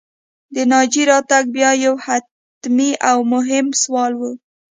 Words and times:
د 0.53 0.55
ناجيې 0.71 1.03
راتګ 1.11 1.43
بیا 1.55 1.71
یو 1.85 1.95
حتمي 2.05 2.91
او 3.09 3.17
مهم 3.33 3.65
سوال 3.83 4.11
و 4.17 4.21